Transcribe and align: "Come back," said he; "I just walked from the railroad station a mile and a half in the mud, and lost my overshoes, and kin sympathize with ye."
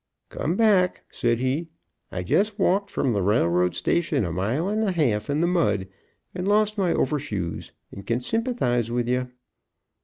"Come 0.29 0.55
back," 0.55 1.03
said 1.11 1.37
he; 1.37 1.67
"I 2.11 2.23
just 2.23 2.57
walked 2.57 2.89
from 2.89 3.13
the 3.13 3.21
railroad 3.21 3.75
station 3.75 4.25
a 4.25 4.31
mile 4.31 4.67
and 4.67 4.83
a 4.83 4.91
half 4.91 5.29
in 5.29 5.41
the 5.41 5.47
mud, 5.47 5.87
and 6.33 6.47
lost 6.47 6.75
my 6.75 6.91
overshoes, 6.91 7.71
and 7.91 8.03
kin 8.03 8.19
sympathize 8.19 8.89
with 8.89 9.07
ye." 9.07 9.25